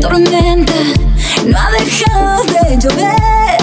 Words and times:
tormenta 0.00 0.72
no 1.46 1.58
ha 1.58 1.70
dejado 1.72 2.44
de 2.44 2.78
llover. 2.78 3.60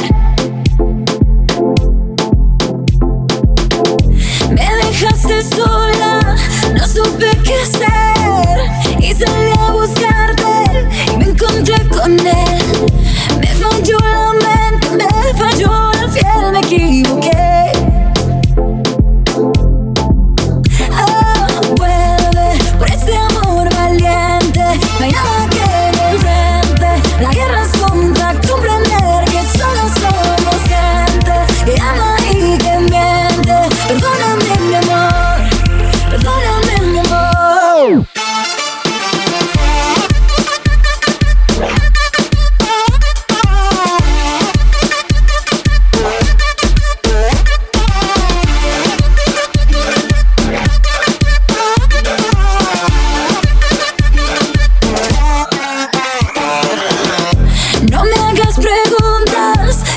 Me 4.50 4.70
dejaste 4.86 5.42
sola, 5.42 6.38
no 6.74 6.88
supe 6.88 7.30
qué 7.44 7.56
hacer. 7.56 9.00
Y 9.00 9.14
salí 9.14 9.52
a 9.58 9.72
buscarte 9.72 10.88
y 11.14 11.18
me 11.18 11.26
encontré 11.26 11.88
con 11.90 12.20
él. 12.20 12.61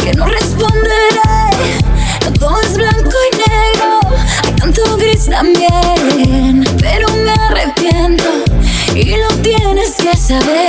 Que 0.05 0.13
no 0.13 0.27
responderé. 0.27 1.01
Todo 2.39 2.61
es 2.61 2.77
blanco 2.77 3.17
y 3.33 3.37
negro, 3.37 4.01
hay 4.45 4.53
tanto 4.53 4.97
gris 4.99 5.27
también. 5.27 6.65
Pero 6.81 7.09
me 7.09 7.33
arrepiento 7.33 8.25
y 8.95 9.17
lo 9.17 9.29
tienes 9.43 9.95
que 9.95 10.17
saber. 10.17 10.64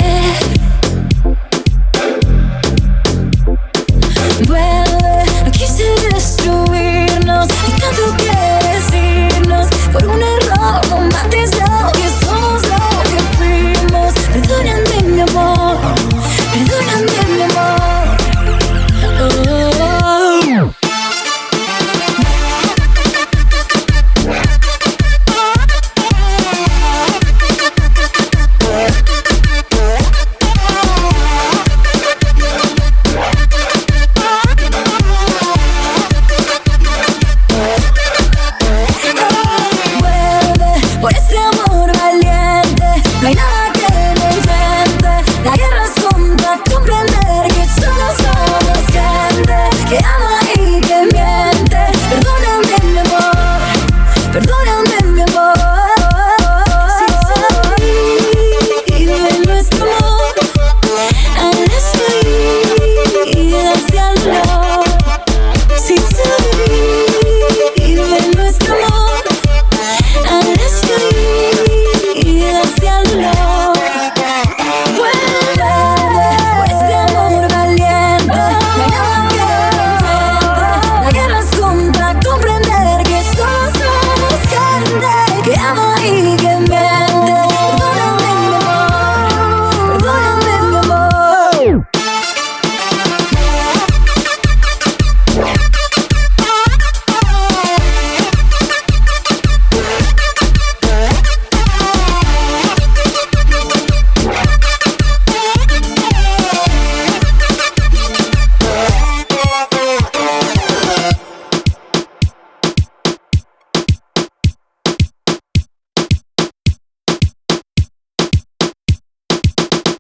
need 86.11 86.44